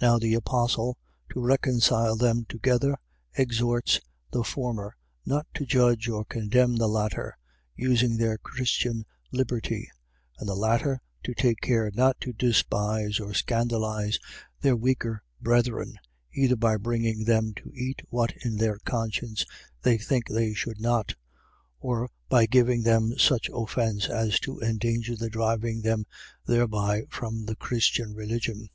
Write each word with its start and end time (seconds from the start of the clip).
Now 0.00 0.18
the 0.18 0.34
apostle, 0.34 0.98
to 1.30 1.38
reconcile 1.40 2.16
them 2.16 2.44
together, 2.48 2.96
exhorts 3.38 4.00
the 4.32 4.42
former 4.42 4.96
not 5.24 5.46
to 5.54 5.64
judge 5.64 6.08
or 6.08 6.24
condemn 6.24 6.74
the 6.74 6.88
latter, 6.88 7.38
using 7.76 8.16
their 8.16 8.38
Christian 8.38 9.06
liberty; 9.30 9.88
and 10.40 10.48
the 10.48 10.56
latter, 10.56 11.00
to 11.22 11.32
take 11.32 11.60
care 11.60 11.92
not 11.94 12.20
to 12.22 12.32
despise 12.32 13.20
or 13.20 13.34
scandalize 13.34 14.18
their 14.62 14.74
weaker 14.74 15.22
brethren, 15.40 15.94
either 16.34 16.56
by 16.56 16.76
bringing 16.76 17.22
them 17.22 17.54
to 17.58 17.70
eat 17.72 18.02
what 18.08 18.32
in 18.44 18.56
their 18.56 18.78
conscience 18.84 19.46
they 19.82 19.96
think 19.96 20.26
they 20.26 20.54
should 20.54 20.80
not, 20.80 21.14
or 21.78 22.08
by 22.28 22.46
giving 22.46 22.82
them 22.82 23.16
such 23.16 23.48
offence, 23.54 24.08
as 24.08 24.40
to 24.40 24.58
endanger 24.58 25.14
the 25.14 25.30
driving 25.30 25.82
them 25.82 26.04
thereby 26.46 27.02
from 27.10 27.44
the 27.46 27.54
Christian 27.54 28.12
religion. 28.12 28.68